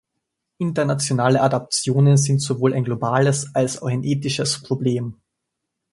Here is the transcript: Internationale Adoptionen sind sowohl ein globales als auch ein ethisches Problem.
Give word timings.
Internationale 0.57 1.37
Adoptionen 1.41 2.17
sind 2.17 2.41
sowohl 2.41 2.73
ein 2.73 2.83
globales 2.83 3.53
als 3.53 3.83
auch 3.83 3.87
ein 3.87 4.03
ethisches 4.03 4.63
Problem. 4.63 5.21